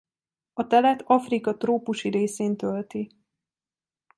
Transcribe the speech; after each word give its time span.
A 0.53 0.67
telet 0.67 1.03
Afrika 1.07 1.57
trópusi 1.57 2.09
részén 2.09 2.57
tölti. 2.57 3.11